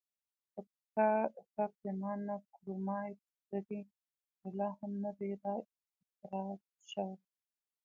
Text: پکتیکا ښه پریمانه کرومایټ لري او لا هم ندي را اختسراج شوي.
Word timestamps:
پکتیکا 0.53 1.09
ښه 1.49 1.65
پریمانه 1.77 2.35
کرومایټ 2.55 3.19
لري 3.51 3.81
او 4.41 4.47
لا 4.57 4.69
هم 4.79 4.91
ندي 5.03 5.31
را 5.43 5.53
اختسراج 5.63 6.61
شوي. 6.93 7.17